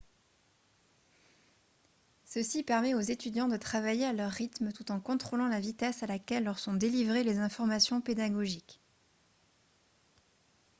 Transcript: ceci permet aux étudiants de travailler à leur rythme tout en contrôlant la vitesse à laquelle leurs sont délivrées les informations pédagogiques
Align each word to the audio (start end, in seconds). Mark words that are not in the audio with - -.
ceci 2.25 2.63
permet 2.63 2.95
aux 2.95 2.99
étudiants 3.01 3.47
de 3.47 3.55
travailler 3.55 4.03
à 4.05 4.13
leur 4.13 4.31
rythme 4.31 4.71
tout 4.71 4.91
en 4.91 4.99
contrôlant 4.99 5.47
la 5.47 5.59
vitesse 5.59 6.01
à 6.01 6.07
laquelle 6.07 6.45
leurs 6.45 6.57
sont 6.57 6.73
délivrées 6.73 7.23
les 7.23 7.37
informations 7.37 8.01
pédagogiques 8.01 8.79